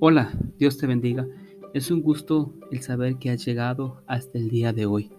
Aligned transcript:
Hola, 0.00 0.30
Dios 0.60 0.78
te 0.78 0.86
bendiga. 0.86 1.26
Es 1.74 1.90
un 1.90 2.02
gusto 2.02 2.54
el 2.70 2.82
saber 2.82 3.16
que 3.16 3.30
has 3.30 3.44
llegado 3.44 4.00
hasta 4.06 4.38
el 4.38 4.48
día 4.48 4.72
de 4.72 4.86
hoy. 4.86 5.10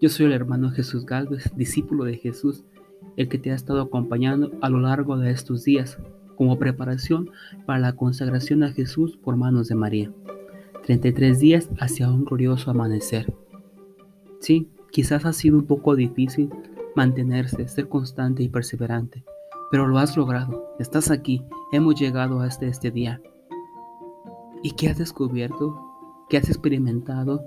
Yo 0.00 0.08
soy 0.08 0.26
el 0.26 0.32
hermano 0.32 0.70
Jesús 0.70 1.04
Galvez, 1.04 1.50
discípulo 1.56 2.04
de 2.04 2.16
Jesús, 2.16 2.62
el 3.16 3.28
que 3.28 3.38
te 3.38 3.50
ha 3.50 3.56
estado 3.56 3.80
acompañando 3.80 4.52
a 4.62 4.68
lo 4.68 4.78
largo 4.78 5.18
de 5.18 5.32
estos 5.32 5.64
días 5.64 5.98
como 6.36 6.60
preparación 6.60 7.30
para 7.66 7.80
la 7.80 7.96
consagración 7.96 8.62
a 8.62 8.70
Jesús 8.70 9.16
por 9.16 9.34
manos 9.34 9.66
de 9.66 9.74
María. 9.74 10.12
33 10.86 11.40
días 11.40 11.68
hacia 11.80 12.08
un 12.08 12.24
glorioso 12.24 12.70
amanecer. 12.70 13.34
Sí, 14.38 14.68
quizás 14.92 15.24
ha 15.24 15.32
sido 15.32 15.56
un 15.56 15.66
poco 15.66 15.96
difícil 15.96 16.50
mantenerse, 16.94 17.66
ser 17.66 17.88
constante 17.88 18.44
y 18.44 18.48
perseverante, 18.48 19.24
pero 19.72 19.88
lo 19.88 19.98
has 19.98 20.16
logrado. 20.16 20.68
Estás 20.78 21.10
aquí, 21.10 21.42
hemos 21.72 21.98
llegado 21.98 22.38
hasta 22.38 22.66
este 22.66 22.92
día. 22.92 23.20
¿Y 24.64 24.70
qué 24.70 24.88
has 24.88 24.96
descubierto? 24.96 25.78
¿Qué 26.30 26.38
has 26.38 26.48
experimentado? 26.48 27.44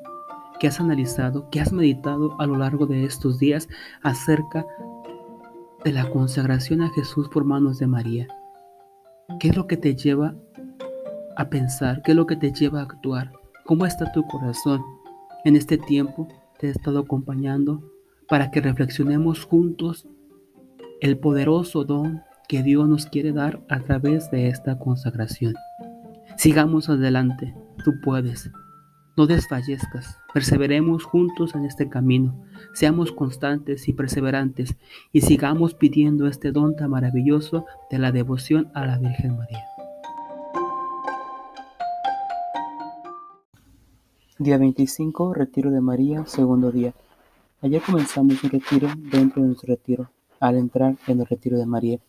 ¿Qué 0.60 0.68
has 0.68 0.80
analizado? 0.80 1.50
¿Qué 1.50 1.60
has 1.60 1.74
meditado 1.74 2.40
a 2.40 2.46
lo 2.46 2.58
largo 2.58 2.86
de 2.86 3.06
estos 3.06 3.40
días 3.40 3.68
acerca 4.04 4.68
de 5.84 5.94
la 5.94 6.12
consagración 6.12 6.84
a 6.84 6.92
Jesús 6.92 7.28
por 7.28 7.44
manos 7.44 7.80
de 7.80 7.88
María? 7.88 8.28
¿Qué 9.40 9.48
es 9.48 9.58
lo 9.58 9.66
que 9.66 9.78
te 9.78 9.96
lleva 9.96 10.36
a 11.36 11.50
pensar? 11.50 12.04
¿Qué 12.04 12.12
es 12.12 12.16
lo 12.16 12.28
que 12.28 12.36
te 12.36 12.52
lleva 12.52 12.82
a 12.82 12.84
actuar? 12.84 13.32
¿Cómo 13.66 13.88
está 13.88 14.12
tu 14.12 14.24
corazón? 14.28 14.84
En 15.44 15.56
este 15.56 15.80
tiempo 15.80 16.28
te 16.60 16.68
he 16.68 16.70
estado 16.70 17.00
acompañando 17.00 17.82
para 18.28 18.52
que 18.52 18.62
reflexionemos 18.62 19.44
juntos 19.44 20.08
el 21.02 21.18
poderoso 21.18 21.84
don 21.84 22.22
que 22.48 22.62
Dios 22.62 22.88
nos 22.88 23.08
quiere 23.08 23.32
dar 23.32 23.66
a 23.70 23.80
través 23.80 24.30
de 24.30 24.50
esta 24.50 24.78
consagración. 24.78 25.56
Sigamos 26.38 26.88
adelante, 26.88 27.56
tú 27.84 28.00
puedes. 28.00 28.52
No 29.18 29.26
desfallezcas, 29.26 30.20
perseveremos 30.32 31.04
juntos 31.04 31.56
en 31.56 31.66
este 31.66 31.90
camino, 31.90 32.46
seamos 32.74 33.12
constantes 33.12 33.88
y 33.88 33.94
perseverantes 33.94 34.76
y 35.12 35.22
sigamos 35.22 35.74
pidiendo 35.74 36.28
este 36.28 36.52
don 36.52 36.76
tan 36.76 36.92
maravilloso 36.92 37.66
de 37.90 37.98
la 37.98 38.12
devoción 38.12 38.70
a 38.76 38.86
la 38.86 39.00
Virgen 39.00 39.36
María. 39.36 39.64
Día 44.38 44.60
25, 44.60 45.34
Retiro 45.34 45.72
de 45.72 45.82
María, 45.82 46.24
segundo 46.28 46.72
día. 46.72 46.94
Ayer 47.64 47.82
comenzamos 47.82 48.44
un 48.44 48.52
retiro 48.52 48.90
dentro 48.96 49.42
de 49.42 49.48
nuestro 49.48 49.74
retiro, 49.74 50.12
al 50.40 50.56
entrar 50.58 50.96
en 51.08 51.20
el 51.20 51.26
retiro 51.26 51.58
de 51.58 51.66
María. 51.66 52.00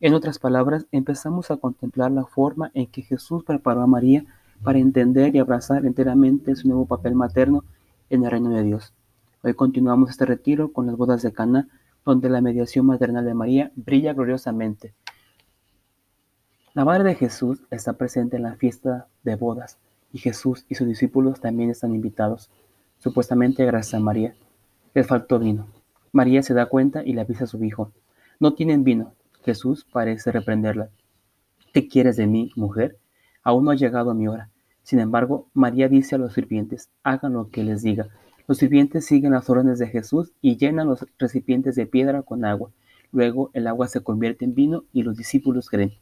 En 0.00 0.12
otras 0.12 0.38
palabras, 0.38 0.86
empezamos 0.90 1.50
a 1.50 1.56
contemplar 1.56 2.10
la 2.10 2.24
forma 2.24 2.70
en 2.74 2.86
que 2.86 3.02
Jesús 3.02 3.44
preparó 3.44 3.82
a 3.82 3.86
María 3.86 4.24
para 4.62 4.78
entender 4.78 5.34
y 5.34 5.38
abrazar 5.38 5.86
enteramente 5.86 6.56
su 6.56 6.66
nuevo 6.68 6.86
papel 6.86 7.14
materno 7.14 7.64
en 8.10 8.24
el 8.24 8.30
reino 8.30 8.50
de 8.50 8.64
Dios. 8.64 8.92
Hoy 9.42 9.54
continuamos 9.54 10.10
este 10.10 10.26
retiro 10.26 10.72
con 10.72 10.86
las 10.86 10.96
bodas 10.96 11.22
de 11.22 11.32
Cana, 11.32 11.68
donde 12.04 12.28
la 12.28 12.40
mediación 12.40 12.86
maternal 12.86 13.24
de 13.24 13.34
María 13.34 13.72
brilla 13.76 14.12
gloriosamente. 14.12 14.94
La 16.74 16.84
madre 16.84 17.04
de 17.04 17.14
Jesús 17.14 17.62
está 17.70 17.92
presente 17.92 18.36
en 18.36 18.42
la 18.42 18.56
fiesta 18.56 19.06
de 19.22 19.36
bodas 19.36 19.78
y 20.12 20.18
Jesús 20.18 20.66
y 20.68 20.74
sus 20.74 20.88
discípulos 20.88 21.40
también 21.40 21.70
están 21.70 21.94
invitados, 21.94 22.50
supuestamente 22.98 23.64
gracias 23.64 23.94
a 23.94 24.00
María. 24.00 24.34
Les 24.92 25.06
faltó 25.06 25.38
vino. 25.38 25.68
María 26.10 26.42
se 26.42 26.52
da 26.52 26.66
cuenta 26.66 27.04
y 27.04 27.12
le 27.12 27.20
avisa 27.20 27.44
a 27.44 27.46
su 27.46 27.62
hijo. 27.62 27.92
No 28.40 28.54
tienen 28.54 28.82
vino. 28.82 29.12
Jesús 29.44 29.86
parece 29.92 30.32
reprenderla. 30.32 30.88
¿Qué 31.72 31.86
quieres 31.86 32.16
de 32.16 32.26
mí, 32.26 32.50
mujer? 32.56 32.96
Aún 33.42 33.64
no 33.64 33.72
ha 33.72 33.74
llegado 33.74 34.14
mi 34.14 34.26
hora. 34.26 34.48
Sin 34.82 35.00
embargo, 35.00 35.48
María 35.52 35.88
dice 35.88 36.14
a 36.14 36.18
los 36.18 36.32
sirvientes, 36.32 36.88
hagan 37.02 37.34
lo 37.34 37.50
que 37.50 37.62
les 37.62 37.82
diga. 37.82 38.08
Los 38.46 38.58
sirvientes 38.58 39.04
siguen 39.06 39.32
las 39.32 39.48
órdenes 39.50 39.78
de 39.78 39.88
Jesús 39.88 40.32
y 40.40 40.56
llenan 40.56 40.88
los 40.88 41.06
recipientes 41.18 41.74
de 41.74 41.86
piedra 41.86 42.22
con 42.22 42.44
agua. 42.44 42.70
Luego 43.12 43.50
el 43.52 43.66
agua 43.66 43.88
se 43.88 44.02
convierte 44.02 44.44
en 44.44 44.54
vino 44.54 44.84
y 44.92 45.02
los 45.02 45.16
discípulos 45.16 45.68
creen. 45.68 45.92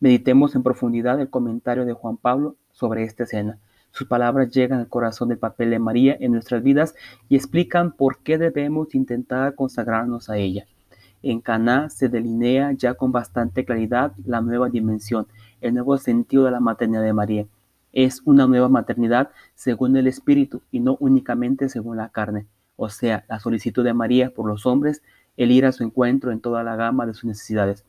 Meditemos 0.00 0.56
en 0.56 0.62
profundidad 0.64 1.20
el 1.20 1.30
comentario 1.30 1.84
de 1.84 1.92
Juan 1.92 2.16
Pablo 2.16 2.56
sobre 2.72 3.04
esta 3.04 3.22
escena. 3.22 3.58
Sus 3.92 4.08
palabras 4.08 4.50
llegan 4.50 4.80
al 4.80 4.88
corazón 4.88 5.28
del 5.28 5.38
papel 5.38 5.70
de 5.70 5.78
María 5.78 6.16
en 6.18 6.32
nuestras 6.32 6.62
vidas 6.62 6.94
y 7.28 7.36
explican 7.36 7.92
por 7.92 8.18
qué 8.22 8.38
debemos 8.38 8.94
intentar 8.94 9.54
consagrarnos 9.54 10.30
a 10.30 10.38
ella. 10.38 10.66
En 11.22 11.40
Caná 11.40 11.88
se 11.88 12.08
delinea 12.08 12.72
ya 12.72 12.94
con 12.94 13.12
bastante 13.12 13.64
claridad 13.64 14.12
la 14.24 14.40
nueva 14.40 14.68
dimensión, 14.68 15.26
el 15.60 15.74
nuevo 15.74 15.96
sentido 15.98 16.44
de 16.44 16.50
la 16.50 16.60
maternidad 16.60 17.02
de 17.02 17.12
María. 17.12 17.46
Es 17.92 18.22
una 18.24 18.46
nueva 18.46 18.68
maternidad 18.68 19.30
según 19.54 19.96
el 19.96 20.06
espíritu 20.06 20.62
y 20.72 20.80
no 20.80 20.96
únicamente 20.98 21.68
según 21.68 21.98
la 21.98 22.08
carne, 22.08 22.46
o 22.76 22.88
sea, 22.88 23.24
la 23.28 23.38
solicitud 23.38 23.84
de 23.84 23.94
María 23.94 24.30
por 24.30 24.46
los 24.48 24.66
hombres, 24.66 25.02
el 25.36 25.52
ir 25.52 25.64
a 25.64 25.72
su 25.72 25.84
encuentro 25.84 26.32
en 26.32 26.40
toda 26.40 26.62
la 26.64 26.74
gama 26.74 27.06
de 27.06 27.14
sus 27.14 27.24
necesidades. 27.24 27.84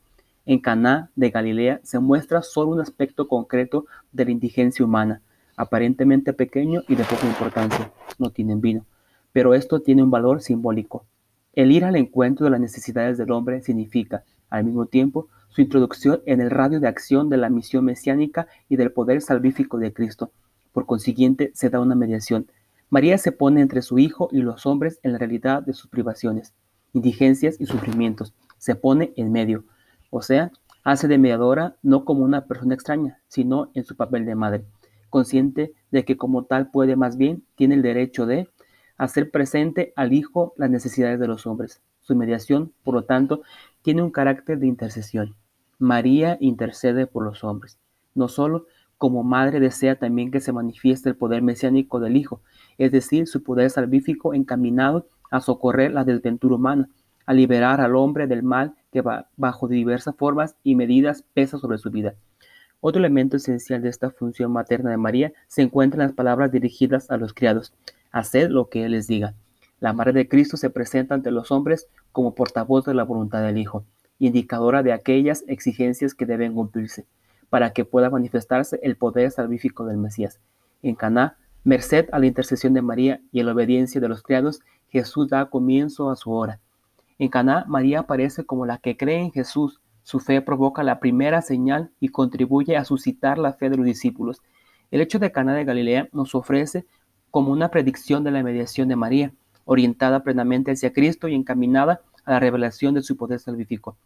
En 0.46 0.60
Caná 0.60 1.10
de 1.16 1.30
Galilea 1.30 1.80
se 1.82 1.98
muestra 1.98 2.42
solo 2.42 2.70
un 2.70 2.80
aspecto 2.80 3.26
concreto 3.28 3.86
de 4.12 4.26
la 4.26 4.30
indigencia 4.30 4.84
humana, 4.84 5.22
aparentemente 5.56 6.32
pequeño 6.32 6.82
y 6.86 6.96
de 6.96 7.04
poca 7.04 7.26
importancia. 7.26 7.90
No 8.18 8.30
tienen 8.30 8.60
vino, 8.60 8.84
pero 9.32 9.54
esto 9.54 9.80
tiene 9.80 10.02
un 10.02 10.10
valor 10.10 10.42
simbólico. 10.42 11.04
El 11.56 11.70
ir 11.70 11.84
al 11.84 11.94
encuentro 11.94 12.44
de 12.44 12.50
las 12.50 12.60
necesidades 12.60 13.16
del 13.16 13.30
hombre 13.30 13.60
significa, 13.60 14.24
al 14.50 14.64
mismo 14.64 14.86
tiempo, 14.86 15.28
su 15.50 15.60
introducción 15.60 16.20
en 16.26 16.40
el 16.40 16.50
radio 16.50 16.80
de 16.80 16.88
acción 16.88 17.28
de 17.28 17.36
la 17.36 17.48
misión 17.48 17.84
mesiánica 17.84 18.48
y 18.68 18.74
del 18.74 18.90
poder 18.90 19.22
salvífico 19.22 19.78
de 19.78 19.92
Cristo. 19.92 20.32
Por 20.72 20.84
consiguiente, 20.84 21.52
se 21.54 21.70
da 21.70 21.78
una 21.78 21.94
mediación. 21.94 22.48
María 22.90 23.18
se 23.18 23.30
pone 23.30 23.60
entre 23.60 23.82
su 23.82 24.00
Hijo 24.00 24.28
y 24.32 24.38
los 24.38 24.66
hombres 24.66 24.98
en 25.04 25.12
la 25.12 25.18
realidad 25.18 25.62
de 25.62 25.74
sus 25.74 25.88
privaciones, 25.88 26.54
indigencias 26.92 27.56
y 27.60 27.66
sufrimientos. 27.66 28.34
Se 28.58 28.74
pone 28.74 29.12
en 29.16 29.30
medio. 29.30 29.64
O 30.10 30.22
sea, 30.22 30.50
hace 30.82 31.06
de 31.06 31.18
mediadora 31.18 31.76
no 31.82 32.04
como 32.04 32.24
una 32.24 32.46
persona 32.46 32.74
extraña, 32.74 33.20
sino 33.28 33.70
en 33.74 33.84
su 33.84 33.94
papel 33.94 34.26
de 34.26 34.34
madre, 34.34 34.64
consciente 35.08 35.72
de 35.92 36.04
que 36.04 36.16
como 36.16 36.46
tal 36.46 36.72
puede 36.72 36.96
más 36.96 37.16
bien, 37.16 37.44
tiene 37.54 37.76
el 37.76 37.82
derecho 37.82 38.26
de 38.26 38.48
hacer 38.96 39.30
presente 39.30 39.92
al 39.96 40.12
Hijo 40.12 40.54
las 40.56 40.70
necesidades 40.70 41.18
de 41.18 41.28
los 41.28 41.46
hombres. 41.46 41.80
Su 42.00 42.14
mediación, 42.14 42.72
por 42.82 42.94
lo 42.94 43.04
tanto, 43.04 43.42
tiene 43.82 44.02
un 44.02 44.10
carácter 44.10 44.58
de 44.58 44.66
intercesión. 44.66 45.34
María 45.78 46.36
intercede 46.40 47.06
por 47.06 47.24
los 47.24 47.44
hombres. 47.44 47.78
No 48.14 48.28
solo 48.28 48.66
como 48.98 49.24
madre 49.24 49.60
desea 49.60 49.96
también 49.96 50.30
que 50.30 50.40
se 50.40 50.52
manifieste 50.52 51.08
el 51.08 51.16
poder 51.16 51.42
mesiánico 51.42 52.00
del 52.00 52.16
Hijo, 52.16 52.40
es 52.78 52.92
decir, 52.92 53.26
su 53.26 53.42
poder 53.42 53.70
salvífico 53.70 54.34
encaminado 54.34 55.06
a 55.30 55.40
socorrer 55.40 55.92
la 55.92 56.04
desventura 56.04 56.54
humana, 56.54 56.88
a 57.26 57.34
liberar 57.34 57.80
al 57.80 57.96
hombre 57.96 58.26
del 58.26 58.42
mal 58.42 58.74
que 58.92 59.02
bajo 59.36 59.68
diversas 59.68 60.14
formas 60.16 60.56
y 60.62 60.74
medidas 60.76 61.24
pesa 61.34 61.58
sobre 61.58 61.78
su 61.78 61.90
vida. 61.90 62.14
Otro 62.80 63.00
elemento 63.00 63.38
esencial 63.38 63.82
de 63.82 63.88
esta 63.88 64.10
función 64.10 64.52
materna 64.52 64.90
de 64.90 64.98
María 64.98 65.32
se 65.48 65.62
encuentra 65.62 66.02
en 66.02 66.08
las 66.08 66.14
palabras 66.14 66.52
dirigidas 66.52 67.10
a 67.10 67.16
los 67.16 67.32
criados 67.32 67.72
haced 68.14 68.48
lo 68.48 68.68
que 68.68 68.84
Él 68.84 68.92
les 68.92 69.08
diga. 69.08 69.34
La 69.80 69.92
Madre 69.92 70.12
de 70.12 70.28
Cristo 70.28 70.56
se 70.56 70.70
presenta 70.70 71.14
ante 71.14 71.32
los 71.32 71.50
hombres 71.50 71.88
como 72.12 72.34
portavoz 72.34 72.84
de 72.84 72.94
la 72.94 73.02
voluntad 73.02 73.42
del 73.42 73.58
Hijo, 73.58 73.84
indicadora 74.20 74.84
de 74.84 74.92
aquellas 74.92 75.44
exigencias 75.48 76.14
que 76.14 76.24
deben 76.24 76.54
cumplirse, 76.54 77.06
para 77.50 77.72
que 77.72 77.84
pueda 77.84 78.10
manifestarse 78.10 78.78
el 78.82 78.96
poder 78.96 79.32
salvífico 79.32 79.84
del 79.84 79.96
Mesías. 79.96 80.38
En 80.82 80.94
Caná, 80.94 81.36
merced 81.64 82.08
a 82.12 82.20
la 82.20 82.26
intercesión 82.26 82.72
de 82.72 82.82
María 82.82 83.20
y 83.32 83.40
a 83.40 83.44
la 83.44 83.52
obediencia 83.52 84.00
de 84.00 84.08
los 84.08 84.22
criados, 84.22 84.60
Jesús 84.88 85.28
da 85.28 85.46
comienzo 85.46 86.08
a 86.08 86.16
su 86.16 86.30
hora. 86.30 86.60
En 87.18 87.28
Caná, 87.28 87.64
María 87.66 88.00
aparece 88.00 88.44
como 88.44 88.64
la 88.64 88.78
que 88.78 88.96
cree 88.96 89.18
en 89.18 89.32
Jesús. 89.32 89.80
Su 90.04 90.20
fe 90.20 90.40
provoca 90.40 90.84
la 90.84 91.00
primera 91.00 91.42
señal 91.42 91.90
y 91.98 92.10
contribuye 92.10 92.76
a 92.76 92.84
suscitar 92.84 93.38
la 93.38 93.54
fe 93.54 93.70
de 93.70 93.76
los 93.76 93.86
discípulos. 93.86 94.40
El 94.92 95.00
hecho 95.00 95.18
de 95.18 95.32
Caná 95.32 95.54
de 95.54 95.64
Galilea 95.64 96.08
nos 96.12 96.36
ofrece 96.36 96.86
como 97.34 97.50
una 97.50 97.72
predicción 97.72 98.22
de 98.22 98.30
la 98.30 98.44
mediación 98.44 98.86
de 98.86 98.94
María, 98.94 99.32
orientada 99.64 100.22
plenamente 100.22 100.70
hacia 100.70 100.92
Cristo 100.92 101.26
y 101.26 101.34
encaminada 101.34 102.00
a 102.24 102.30
la 102.30 102.38
revelación 102.38 102.94
de 102.94 103.02
su 103.02 103.16
poder 103.16 103.40
salvífico. 103.40 103.96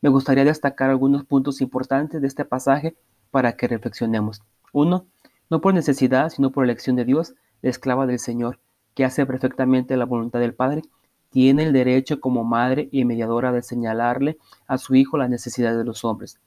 Me 0.00 0.08
gustaría 0.08 0.44
destacar 0.44 0.90
algunos 0.90 1.24
puntos 1.24 1.60
importantes 1.60 2.20
de 2.20 2.26
este 2.26 2.44
pasaje 2.44 2.96
para 3.30 3.52
que 3.56 3.68
reflexionemos. 3.68 4.42
Uno, 4.72 5.06
no 5.50 5.60
por 5.60 5.72
necesidad, 5.72 6.30
sino 6.30 6.50
por 6.50 6.64
elección 6.64 6.96
de 6.96 7.04
Dios, 7.04 7.34
la 7.62 7.70
esclava 7.70 8.08
del 8.08 8.18
Señor, 8.18 8.58
que 8.96 9.04
hace 9.04 9.24
perfectamente 9.24 9.96
la 9.96 10.04
voluntad 10.04 10.40
del 10.40 10.54
Padre, 10.54 10.82
tiene 11.30 11.62
el 11.62 11.72
derecho 11.72 12.18
como 12.18 12.42
madre 12.42 12.88
y 12.90 13.04
mediadora 13.04 13.52
de 13.52 13.62
señalarle 13.62 14.36
a 14.66 14.78
su 14.78 14.96
Hijo 14.96 15.16
las 15.16 15.30
necesidades 15.30 15.78
de 15.78 15.84
los 15.84 16.04
hombres. 16.04 16.40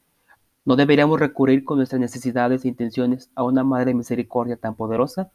No 0.66 0.76
deberíamos 0.76 1.22
recurrir 1.22 1.64
con 1.64 1.78
nuestras 1.78 2.02
necesidades 2.02 2.66
e 2.66 2.68
intenciones 2.68 3.30
a 3.34 3.44
una 3.44 3.64
Madre 3.64 3.86
de 3.86 3.94
Misericordia 3.94 4.58
tan 4.58 4.76
poderosa 4.76 5.32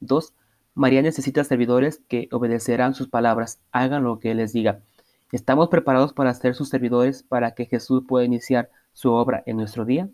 2. 0.00 0.34
María 0.74 1.02
necesita 1.02 1.44
servidores 1.44 2.00
que 2.08 2.28
obedecerán 2.32 2.94
sus 2.94 3.08
palabras, 3.08 3.60
hagan 3.72 4.04
lo 4.04 4.18
que 4.18 4.34
les 4.34 4.52
diga. 4.52 4.80
¿Estamos 5.32 5.68
preparados 5.68 6.12
para 6.12 6.34
ser 6.34 6.54
sus 6.54 6.68
servidores 6.68 7.22
para 7.22 7.54
que 7.54 7.66
Jesús 7.66 8.02
pueda 8.06 8.24
iniciar 8.24 8.70
su 8.92 9.12
obra 9.12 9.42
en 9.46 9.56
nuestro 9.56 9.84
día? 9.84 10.08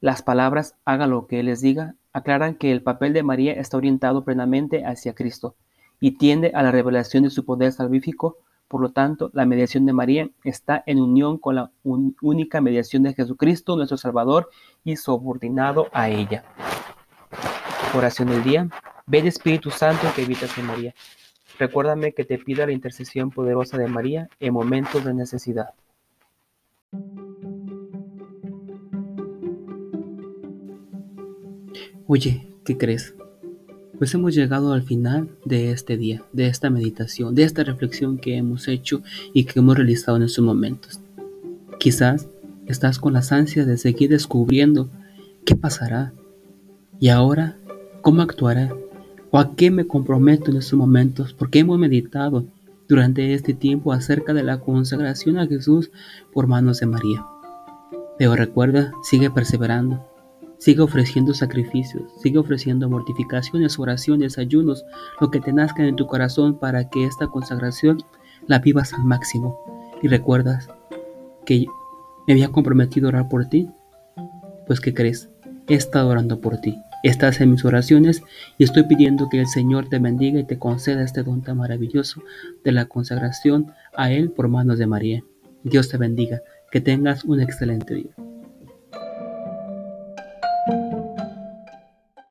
Las 0.00 0.22
palabras 0.22 0.74
haga 0.84 1.06
lo 1.06 1.26
que 1.26 1.42
les 1.42 1.60
diga 1.60 1.94
aclaran 2.12 2.54
que 2.54 2.72
el 2.72 2.82
papel 2.82 3.12
de 3.12 3.22
María 3.22 3.52
está 3.52 3.76
orientado 3.76 4.24
plenamente 4.24 4.84
hacia 4.84 5.14
Cristo 5.14 5.56
y 6.00 6.12
tiende 6.12 6.52
a 6.54 6.62
la 6.62 6.70
revelación 6.70 7.24
de 7.24 7.30
su 7.30 7.44
poder 7.44 7.72
salvífico. 7.72 8.38
Por 8.68 8.80
lo 8.80 8.92
tanto, 8.92 9.30
la 9.34 9.46
mediación 9.46 9.86
de 9.86 9.92
María 9.92 10.30
está 10.44 10.82
en 10.86 11.00
unión 11.00 11.38
con 11.38 11.56
la 11.56 11.70
única 11.84 12.60
mediación 12.60 13.02
de 13.02 13.14
Jesucristo, 13.14 13.76
nuestro 13.76 13.98
Salvador, 13.98 14.48
y 14.84 14.96
subordinado 14.96 15.88
a 15.92 16.08
ella. 16.08 16.44
Oración 17.94 18.28
del 18.28 18.42
día. 18.42 18.68
Ven 19.06 19.26
Espíritu 19.26 19.70
Santo 19.70 20.06
que 20.16 20.22
evitas 20.22 20.56
en 20.56 20.66
María. 20.66 20.94
Recuérdame 21.58 22.12
que 22.12 22.24
te 22.24 22.38
pida 22.38 22.64
la 22.64 22.72
intercesión 22.72 23.30
poderosa 23.30 23.76
de 23.76 23.86
María 23.86 24.28
en 24.40 24.54
momentos 24.54 25.04
de 25.04 25.12
necesidad. 25.12 25.74
Oye, 32.06 32.48
¿qué 32.64 32.78
crees? 32.78 33.14
Pues 33.98 34.14
hemos 34.14 34.34
llegado 34.34 34.72
al 34.72 34.82
final 34.82 35.28
de 35.44 35.70
este 35.70 35.98
día, 35.98 36.22
de 36.32 36.46
esta 36.46 36.70
meditación, 36.70 37.34
de 37.34 37.44
esta 37.44 37.62
reflexión 37.62 38.16
que 38.16 38.36
hemos 38.36 38.68
hecho 38.68 39.02
y 39.34 39.44
que 39.44 39.58
hemos 39.58 39.76
realizado 39.76 40.16
en 40.16 40.22
estos 40.22 40.44
momentos. 40.44 41.00
Quizás 41.78 42.26
estás 42.66 42.98
con 42.98 43.12
las 43.12 43.32
ansias 43.32 43.66
de 43.66 43.76
seguir 43.76 44.08
descubriendo 44.08 44.88
qué 45.44 45.56
pasará 45.56 46.12
y 46.98 47.10
ahora 47.10 47.58
cómo 48.02 48.22
actuará 48.22 48.74
o 49.30 49.38
a 49.38 49.56
qué 49.56 49.70
me 49.70 49.86
comprometo 49.86 50.50
en 50.50 50.58
estos 50.58 50.78
momentos, 50.78 51.32
porque 51.32 51.60
hemos 51.60 51.78
meditado 51.78 52.44
durante 52.88 53.32
este 53.32 53.54
tiempo 53.54 53.92
acerca 53.92 54.34
de 54.34 54.42
la 54.42 54.60
consagración 54.60 55.38
a 55.38 55.46
Jesús 55.46 55.90
por 56.32 56.46
manos 56.46 56.80
de 56.80 56.86
María. 56.86 57.24
Pero 58.18 58.36
recuerda, 58.36 58.92
sigue 59.02 59.30
perseverando, 59.30 60.04
Sigue 60.62 60.80
ofreciendo 60.80 61.34
sacrificios, 61.34 62.04
sigue 62.22 62.38
ofreciendo 62.38 62.88
mortificaciones, 62.88 63.80
oraciones, 63.80 64.38
ayunos, 64.38 64.84
lo 65.20 65.28
que 65.28 65.40
te 65.40 65.52
nazca 65.52 65.84
en 65.84 65.96
tu 65.96 66.06
corazón 66.06 66.56
para 66.56 66.88
que 66.88 67.04
esta 67.04 67.26
consagración 67.26 67.98
la 68.46 68.60
vivas 68.60 68.92
al 68.92 69.02
máximo. 69.02 69.58
Y 70.02 70.06
recuerdas 70.06 70.68
que 71.44 71.66
me 72.28 72.34
había 72.34 72.52
comprometido 72.52 73.08
a 73.08 73.10
orar 73.10 73.28
por 73.28 73.46
ti. 73.46 73.68
Pues 74.68 74.78
¿qué 74.78 74.94
crees? 74.94 75.30
He 75.66 75.74
estado 75.74 76.10
orando 76.10 76.40
por 76.40 76.58
ti. 76.58 76.78
Estás 77.02 77.40
en 77.40 77.50
mis 77.50 77.64
oraciones 77.64 78.22
y 78.58 78.64
estoy 78.64 78.84
pidiendo 78.84 79.28
que 79.28 79.40
el 79.40 79.48
Señor 79.48 79.88
te 79.88 79.98
bendiga 79.98 80.38
y 80.38 80.44
te 80.44 80.58
conceda 80.58 81.02
este 81.02 81.24
don 81.24 81.42
tan 81.42 81.56
maravilloso 81.56 82.22
de 82.62 82.70
la 82.70 82.84
consagración 82.84 83.72
a 83.96 84.12
Él 84.12 84.30
por 84.30 84.46
manos 84.46 84.78
de 84.78 84.86
María. 84.86 85.24
Dios 85.64 85.88
te 85.88 85.96
bendiga. 85.96 86.42
Que 86.70 86.80
tengas 86.80 87.24
un 87.24 87.40
excelente 87.40 87.94
día. 87.94 88.31